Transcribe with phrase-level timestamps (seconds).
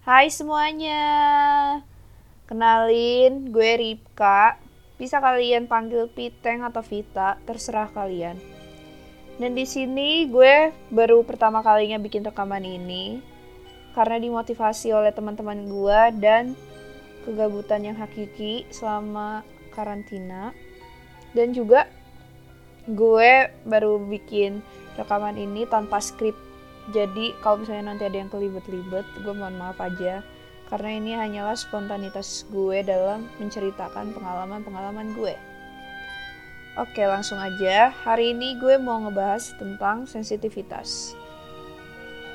[0.00, 1.04] Hai semuanya.
[2.48, 4.56] Kenalin, gue Ripka.
[4.96, 8.40] Bisa kalian panggil Piteng atau Vita, terserah kalian.
[9.36, 13.20] Dan di sini gue baru pertama kalinya bikin rekaman ini
[13.92, 16.56] karena dimotivasi oleh teman-teman gue dan
[17.28, 20.56] kegabutan yang hakiki selama karantina.
[21.36, 21.84] Dan juga
[22.88, 24.64] gue baru bikin
[24.96, 26.49] rekaman ini tanpa skrip
[26.90, 30.22] jadi kalau misalnya nanti ada yang kelibet-libet, gue mohon maaf aja.
[30.70, 35.34] Karena ini hanyalah spontanitas gue dalam menceritakan pengalaman-pengalaman gue.
[36.78, 37.90] Oke, langsung aja.
[38.06, 41.18] Hari ini gue mau ngebahas tentang sensitivitas.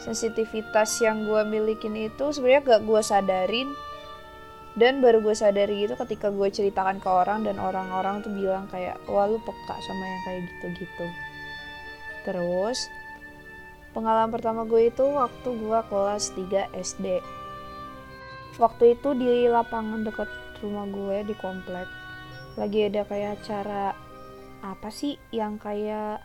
[0.00, 3.68] Sensitivitas yang gue milikin itu sebenarnya gak gue sadarin
[4.72, 8.96] dan baru gue sadari itu ketika gue ceritakan ke orang dan orang-orang tuh bilang kayak
[9.04, 11.06] wah lu peka sama yang kayak gitu-gitu
[12.24, 12.88] terus
[13.92, 17.20] Pengalaman pertama gue itu waktu gue kelas 3 SD.
[18.56, 20.32] Waktu itu di lapangan dekat
[20.64, 21.84] rumah gue di komplek.
[22.56, 23.92] Lagi ada kayak acara
[24.64, 26.24] apa sih yang kayak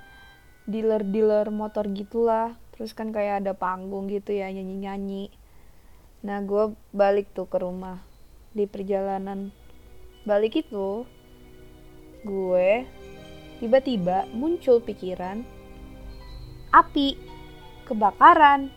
[0.64, 2.55] dealer-dealer motor gitulah.
[2.72, 5.27] Terus kan kayak ada panggung gitu ya nyanyi-nyanyi.
[6.23, 7.99] Nah gue balik tuh ke rumah.
[8.55, 9.52] Di perjalanan
[10.23, 11.03] balik itu
[12.23, 12.88] gue
[13.59, 15.44] tiba-tiba muncul pikiran
[16.72, 17.27] api
[17.88, 18.67] kebakaran.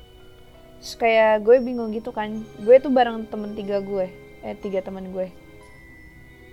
[0.81, 2.47] Terus kayak gue bingung gitu kan.
[2.63, 4.07] Gue tuh bareng temen tiga gue.
[4.47, 5.29] Eh tiga temen gue.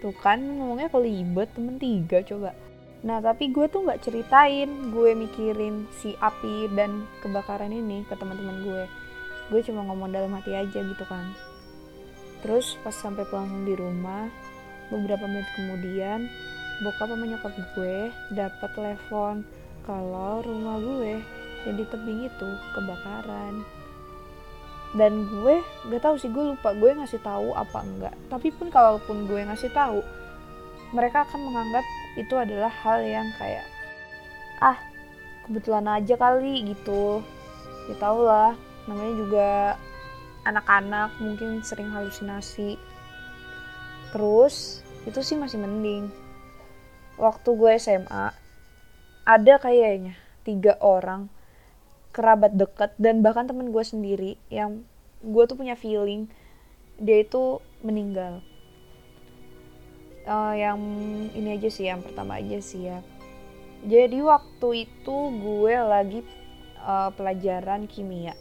[0.01, 2.57] Tuh kan ngomongnya kelibet temen tiga coba.
[3.05, 4.89] Nah tapi gue tuh nggak ceritain.
[4.91, 8.83] Gue mikirin si api dan kebakaran ini ke teman-teman gue.
[9.53, 11.31] Gue cuma ngomong dalam hati aja gitu kan.
[12.41, 14.27] Terus pas sampai pulang di rumah
[14.91, 16.31] beberapa menit kemudian
[16.79, 19.35] bokap sama nyokap gue dapat telepon
[19.83, 21.19] kalau rumah gue
[21.67, 23.67] yang di tebing itu kebakaran.
[24.95, 25.59] Dan gue
[25.91, 28.15] gak tahu sih gue lupa gue ngasih tahu apa enggak.
[28.31, 29.99] Tapi pun kalaupun gue ngasih tahu
[30.95, 31.83] mereka akan menganggap
[32.15, 33.67] itu adalah hal yang kayak
[34.63, 34.79] ah
[35.43, 37.19] kebetulan aja kali gitu.
[37.91, 38.55] Ya tau lah
[38.87, 39.49] namanya juga
[40.47, 42.79] anak-anak mungkin sering halusinasi.
[44.15, 46.07] Terus itu sih masih mending.
[47.19, 48.31] Waktu gue SMA
[49.27, 50.15] ada kayaknya
[50.47, 51.27] tiga orang
[52.17, 54.81] kerabat dekat dan bahkan temen gue sendiri yang
[55.21, 56.25] gue tuh punya feeling
[56.97, 58.41] dia itu meninggal.
[60.25, 60.81] Uh, yang
[61.37, 63.05] ini aja sih yang pertama aja sih ya.
[63.85, 66.25] Jadi waktu itu gue lagi
[66.81, 68.33] uh, pelajaran kimia.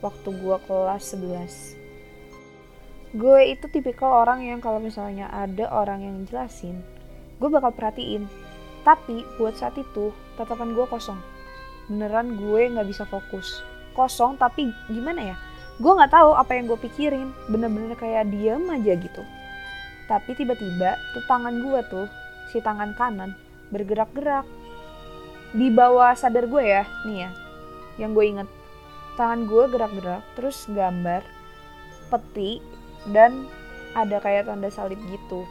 [0.00, 1.84] Waktu gue kelas 11
[3.12, 6.80] gue itu tipikal orang yang kalau misalnya ada orang yang jelasin
[7.36, 8.24] gue bakal perhatiin.
[8.82, 11.31] Tapi buat saat itu tatapan gue kosong
[11.92, 13.60] beneran gue nggak bisa fokus.
[13.92, 15.36] Kosong tapi gimana ya?
[15.76, 17.28] Gue nggak tahu apa yang gue pikirin.
[17.52, 19.22] Bener-bener kayak diem aja gitu.
[20.08, 22.08] Tapi tiba-tiba tuh tangan gue tuh
[22.48, 23.36] si tangan kanan
[23.68, 24.48] bergerak-gerak.
[25.52, 27.30] Di bawah sadar gue ya nih ya
[28.00, 28.48] yang gue inget
[29.20, 31.20] tangan gue gerak-gerak terus gambar
[32.08, 32.64] peti
[33.12, 33.44] dan
[33.92, 35.44] ada kayak tanda salib gitu.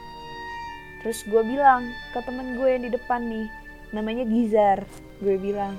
[1.02, 3.47] Terus gue bilang ke temen gue yang di depan nih
[3.94, 4.79] namanya Gizar
[5.22, 5.78] gue bilang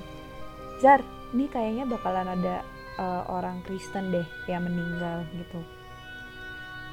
[0.83, 0.99] Zar
[1.31, 2.59] ini kayaknya bakalan ada
[2.99, 5.63] uh, orang Kristen deh yang meninggal gitu.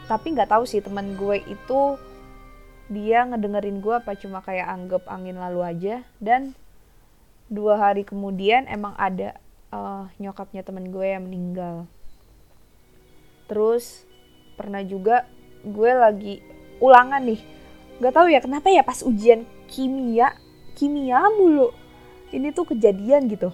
[0.07, 1.99] Tapi nggak tahu sih teman gue itu
[2.87, 6.07] dia ngedengerin gue apa cuma kayak anggap angin lalu aja.
[6.23, 6.55] Dan
[7.51, 9.35] dua hari kemudian emang ada
[9.75, 11.91] uh, nyokapnya temen gue yang meninggal.
[13.51, 14.07] Terus
[14.55, 15.27] pernah juga
[15.67, 16.39] gue lagi
[16.79, 17.43] ulangan nih.
[17.99, 20.39] Nggak tahu ya kenapa ya pas ujian kimia
[20.79, 21.75] kimia mulu.
[22.31, 23.51] Ini tuh kejadian gitu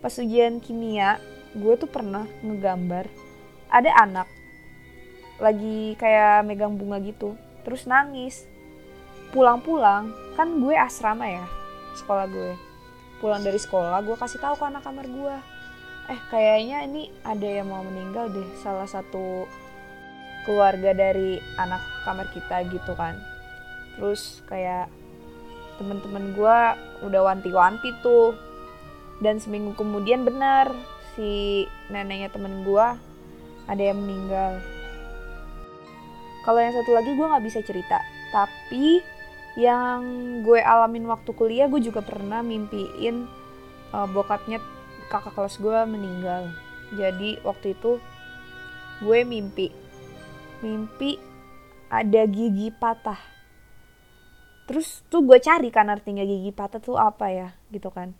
[0.00, 1.20] pas ujian kimia
[1.56, 3.06] gue tuh pernah ngegambar
[3.70, 4.28] ada anak
[5.40, 8.44] lagi kayak megang bunga gitu terus nangis.
[9.30, 11.46] Pulang-pulang kan gue asrama ya
[11.96, 12.52] sekolah gue.
[13.22, 15.36] Pulang dari sekolah gue kasih tahu ke anak kamar gue
[16.10, 19.46] eh kayaknya ini ada yang mau meninggal deh salah satu
[20.42, 23.14] keluarga dari anak kamar kita gitu kan.
[23.94, 24.90] Terus kayak
[25.78, 26.58] temen-temen gue
[27.06, 28.34] udah wanti-wanti tuh
[29.20, 30.72] dan seminggu kemudian benar
[31.14, 32.86] si neneknya temen gue
[33.68, 34.58] ada yang meninggal.
[36.42, 38.00] Kalau yang satu lagi gue nggak bisa cerita.
[38.32, 39.04] Tapi
[39.60, 40.00] yang
[40.40, 43.28] gue alamin waktu kuliah gue juga pernah mimpiin
[43.92, 44.58] uh, bokapnya
[45.12, 46.48] kakak kelas gue meninggal.
[46.96, 48.00] Jadi waktu itu
[49.04, 49.68] gue mimpi.
[50.64, 51.20] Mimpi
[51.92, 53.20] ada gigi patah.
[54.64, 58.16] Terus tuh gue cari kan artinya gigi patah tuh apa ya gitu kan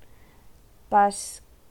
[0.91, 1.15] pas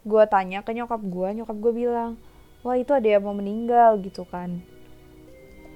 [0.08, 2.16] gue tanya ke nyokap gue nyokap gue bilang
[2.64, 4.64] wah itu ada yang mau meninggal gitu kan.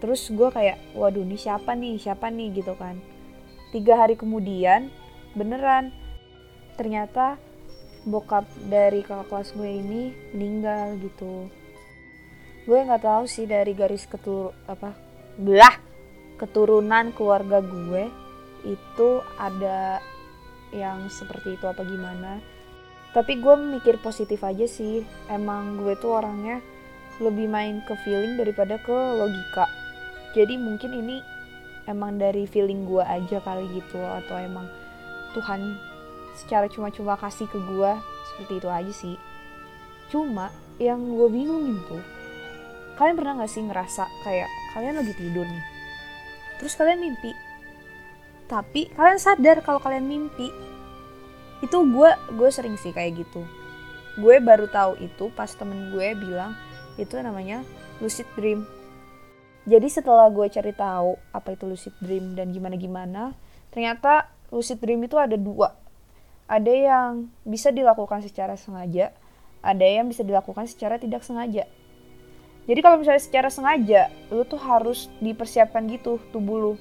[0.04, 1.96] Terus gue kayak waduh ini siapa nih?
[1.96, 2.52] Siapa nih?
[2.60, 3.00] gitu kan.
[3.72, 4.92] Tiga hari kemudian
[5.32, 5.96] beneran
[6.76, 7.40] ternyata
[8.04, 10.02] bokap dari kakak kelas gue ini
[10.36, 11.48] meninggal gitu.
[12.68, 14.92] Gue nggak tahu sih dari garis ketur apa
[15.40, 15.80] belah
[16.36, 18.12] keturunan keluarga gue
[18.68, 19.10] itu
[19.40, 20.00] ada
[20.76, 22.53] yang seperti itu apa gimana
[23.14, 25.06] tapi gue mikir positif aja sih.
[25.30, 26.60] Emang gue tuh orangnya
[27.22, 29.70] lebih main ke feeling daripada ke logika.
[30.34, 31.22] Jadi mungkin ini
[31.86, 34.66] emang dari feeling gue aja kali gitu atau emang
[35.38, 35.78] Tuhan
[36.34, 37.92] secara cuma-cuma kasih ke gue
[38.34, 39.16] seperti itu aja sih.
[40.10, 40.50] Cuma
[40.82, 42.02] yang gue bingungin tuh
[42.98, 45.66] kalian pernah gak sih ngerasa kayak kalian lagi tidur nih
[46.62, 47.32] terus kalian mimpi
[48.46, 50.54] tapi kalian sadar kalau kalian mimpi
[51.62, 53.44] itu gue gue sering sih kayak gitu.
[54.18, 56.58] Gue baru tahu itu pas temen gue bilang
[56.98, 57.62] itu namanya
[58.00, 58.66] lucid dream.
[59.68, 63.24] Jadi setelah gue cari tahu apa itu lucid dream dan gimana gimana
[63.70, 65.76] ternyata lucid dream itu ada dua.
[66.48, 67.12] Ada yang
[67.48, 69.16] bisa dilakukan secara sengaja
[69.64, 71.64] ada yang bisa dilakukan secara tidak sengaja.
[72.68, 76.74] Jadi kalau misalnya secara sengaja lu tuh harus dipersiapkan gitu tubuh lu.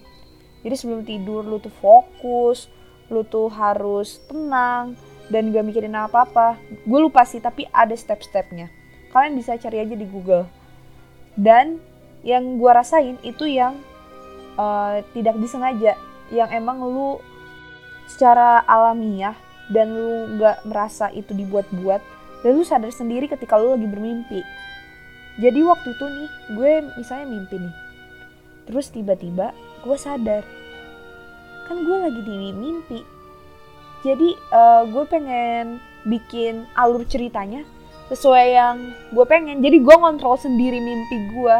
[0.66, 2.66] Jadi sebelum tidur lu tuh fokus
[3.12, 4.96] lu tuh harus tenang
[5.28, 6.56] dan gak mikirin apa-apa.
[6.88, 8.72] Gue lupa sih tapi ada step-stepnya.
[9.12, 10.48] Kalian bisa cari aja di google.
[11.36, 11.76] Dan
[12.24, 13.76] yang gue rasain itu yang
[14.56, 15.94] uh, tidak disengaja.
[16.32, 17.20] Yang emang lu
[18.08, 19.36] secara alamiah
[19.68, 22.00] dan lu gak merasa itu dibuat-buat
[22.42, 24.40] dan lu sadar sendiri ketika lu lagi bermimpi.
[25.40, 27.74] Jadi waktu itu nih gue misalnya mimpi nih.
[28.68, 30.44] Terus tiba-tiba gue sadar
[31.68, 33.00] kan gue lagi di mimpi.
[34.02, 37.62] Jadi uh, gue pengen bikin alur ceritanya
[38.10, 38.76] sesuai yang
[39.14, 39.62] gue pengen.
[39.62, 41.56] Jadi gue ngontrol sendiri mimpi gue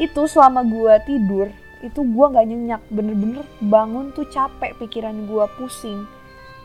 [0.00, 1.48] itu selama gue tidur
[1.80, 2.82] itu gue nggak nyenyak.
[2.92, 6.04] Bener-bener bangun tuh capek pikiran gue pusing.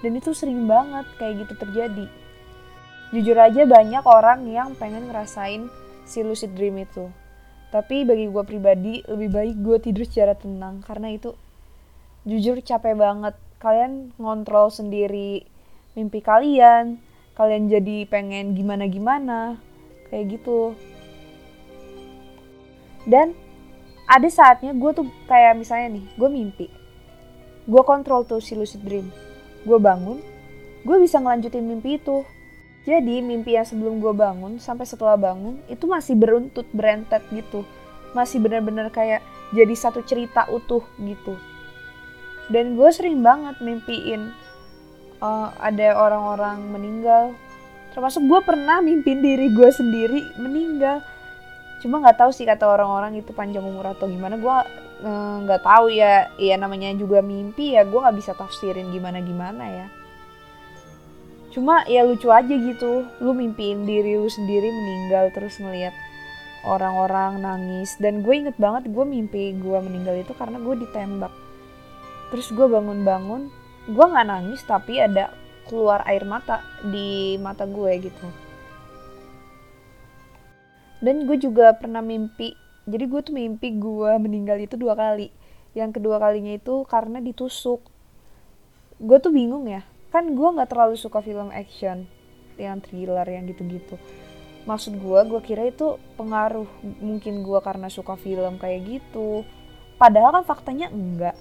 [0.06, 2.06] Dan itu sering banget kayak gitu terjadi.
[3.16, 5.72] Jujur aja banyak orang yang pengen ngerasain
[6.04, 7.08] si lucid dream itu.
[7.72, 10.84] Tapi bagi gue pribadi lebih baik gue tidur secara tenang.
[10.86, 11.34] Karena itu
[12.28, 13.36] jujur capek banget.
[13.58, 15.48] Kalian ngontrol sendiri
[15.98, 17.02] mimpi kalian
[17.34, 19.58] kalian jadi pengen gimana-gimana
[20.12, 20.78] kayak gitu.
[23.08, 23.34] Dan
[24.06, 26.68] ada saatnya gue tuh kayak misalnya nih gue mimpi.
[27.66, 29.10] Gue kontrol tuh si lucid dream.
[29.66, 30.22] Gue bangun
[30.86, 32.22] gue bisa ngelanjutin mimpi itu.
[32.88, 37.66] Jadi mimpi yang sebelum gue bangun sampai setelah bangun itu masih beruntut berentet gitu.
[38.14, 41.57] Masih benar-benar kayak jadi satu cerita utuh gitu
[42.48, 44.32] dan gue sering banget mimpiin
[45.22, 47.36] uh, ada orang-orang meninggal.
[47.92, 51.02] Termasuk gue pernah mimpin diri gue sendiri meninggal.
[51.82, 54.38] Cuma nggak tahu sih kata orang-orang itu panjang umur atau gimana.
[54.38, 54.54] Gue
[55.02, 56.30] eh, nggak uh, tahu ya.
[56.38, 57.86] Ya namanya juga mimpi ya.
[57.90, 59.88] Gue nggak bisa tafsirin gimana gimana ya.
[61.50, 63.10] Cuma ya lucu aja gitu.
[63.18, 65.94] Lu mimpiin diri lu sendiri meninggal terus ngelihat
[66.70, 67.98] orang-orang nangis.
[67.98, 71.47] Dan gue inget banget gue mimpi gue meninggal itu karena gue ditembak
[72.28, 73.48] terus gue bangun-bangun
[73.88, 75.32] gue nggak nangis tapi ada
[75.68, 78.28] keluar air mata di mata gue gitu.
[80.98, 82.56] Dan gue juga pernah mimpi
[82.88, 85.32] jadi gue tuh mimpi gue meninggal itu dua kali.
[85.76, 87.84] Yang kedua kalinya itu karena ditusuk.
[88.98, 92.08] Gue tuh bingung ya kan gue nggak terlalu suka film action
[92.56, 94.00] yang thriller yang gitu-gitu.
[94.68, 96.68] Maksud gue gue kira itu pengaruh
[97.00, 99.48] mungkin gue karena suka film kayak gitu.
[99.96, 101.36] Padahal kan faktanya enggak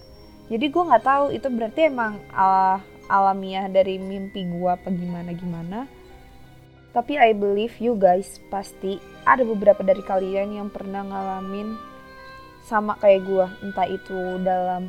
[0.46, 2.78] jadi gue nggak tahu itu berarti emang uh,
[3.10, 5.80] alamiah dari mimpi gue apa gimana gimana.
[6.94, 8.96] Tapi I believe you guys pasti
[9.28, 11.76] ada beberapa dari kalian yang pernah ngalamin
[12.64, 14.88] sama kayak gue, entah itu dalam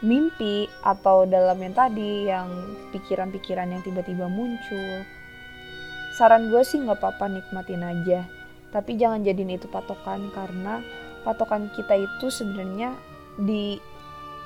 [0.00, 2.48] mimpi atau dalam yang tadi yang
[2.90, 5.04] pikiran-pikiran yang tiba-tiba muncul.
[6.16, 8.24] Saran gue sih nggak apa-apa nikmatin aja,
[8.72, 10.80] tapi jangan jadiin itu patokan karena
[11.20, 12.96] patokan kita itu sebenarnya
[13.36, 13.76] di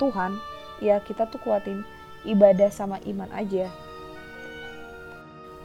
[0.00, 0.40] Tuhan
[0.80, 1.84] ya kita tuh kuatin
[2.24, 3.68] ibadah sama iman aja.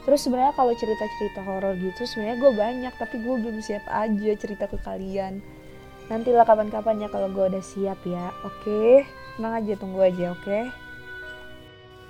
[0.06, 4.70] Terus sebenarnya kalau cerita-cerita horor gitu sebenarnya gue banyak tapi gue belum siap aja cerita
[4.70, 5.42] ke kalian.
[6.06, 9.02] Nantilah kapan-kapan ya kalau gue udah siap ya oke?
[9.34, 10.70] Tenang aja tunggu aja oke?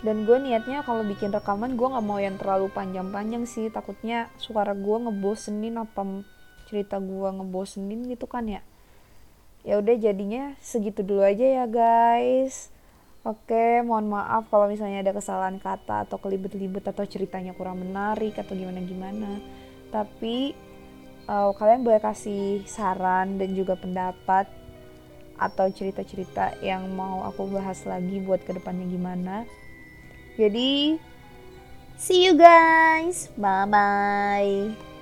[0.04, 3.72] Dan gue niatnya kalau bikin rekaman gue nggak mau yang terlalu panjang-panjang sih.
[3.72, 6.04] Takutnya suara gue ngebosenin apa
[6.68, 8.60] cerita gue ngebosenin gitu kan ya
[9.66, 12.70] ya udah jadinya segitu dulu aja ya guys.
[13.26, 18.54] Oke, mohon maaf kalau misalnya ada kesalahan kata atau kelibet-libet atau ceritanya kurang menarik atau
[18.54, 19.42] gimana-gimana.
[19.90, 20.54] Tapi
[21.26, 24.46] uh, kalian boleh kasih saran dan juga pendapat
[25.36, 29.42] atau cerita-cerita yang mau aku bahas lagi buat ke depannya gimana.
[30.38, 30.94] Jadi
[31.98, 33.26] see you guys.
[33.34, 34.95] Bye bye